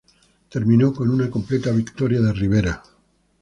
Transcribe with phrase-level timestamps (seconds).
[0.49, 2.81] Terminó con una completa victoria de Rivera.